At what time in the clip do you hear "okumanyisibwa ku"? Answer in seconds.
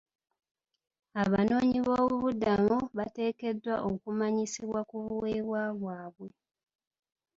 3.89-4.95